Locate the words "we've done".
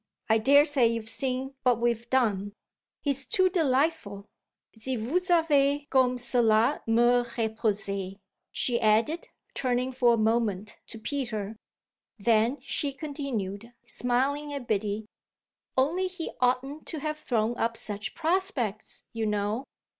1.79-2.53